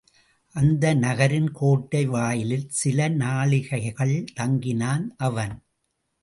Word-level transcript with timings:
அந்த 0.55 0.93
நகரின் 0.93 1.51
கோட்டை 1.51 2.05
வாயிலில் 2.05 2.65
சில 2.69 3.09
நாழிகைகள் 3.09 4.15
தங்கினான் 4.39 5.05
அவன். 5.17 5.55